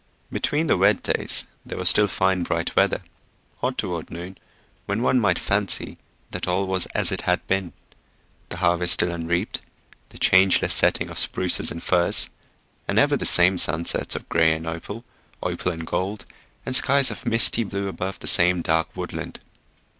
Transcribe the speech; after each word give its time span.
Between 0.31 0.65
the 0.65 0.77
wet 0.77 1.03
days 1.03 1.45
there 1.63 1.77
was 1.77 1.87
still 1.87 2.07
fine 2.07 2.41
bright 2.41 2.75
weather, 2.75 3.03
hot 3.57 3.77
toward 3.77 4.09
noon, 4.09 4.35
when 4.87 5.03
one 5.03 5.19
might 5.19 5.37
fancy 5.37 5.95
that 6.31 6.47
all 6.47 6.65
was 6.65 6.87
as 6.95 7.11
it 7.11 7.21
had 7.21 7.45
been: 7.45 7.71
the 8.49 8.57
harvest 8.57 8.93
still 8.95 9.11
unreaped, 9.11 9.61
the 10.09 10.17
changeless 10.17 10.73
setting 10.73 11.11
of 11.11 11.19
spruces 11.19 11.69
and 11.69 11.83
firs, 11.83 12.31
and 12.87 12.97
ever 12.97 13.15
the 13.15 13.25
same 13.27 13.59
sunsets 13.59 14.15
of 14.15 14.27
gray 14.27 14.55
and 14.55 14.65
opal, 14.65 15.05
opal 15.43 15.71
and 15.71 15.85
gold, 15.85 16.25
and 16.65 16.75
skies 16.75 17.11
of 17.11 17.27
misty 17.27 17.63
blue 17.63 17.87
above 17.87 18.17
the 18.17 18.25
same 18.25 18.63
dark 18.63 18.97
woodland. 18.97 19.39